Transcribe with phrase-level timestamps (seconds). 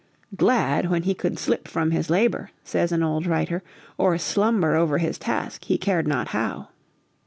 [0.35, 3.61] "Glad when he could slip from his labour," says an old writer,
[3.99, 6.69] "or slumber over his task he cared not how."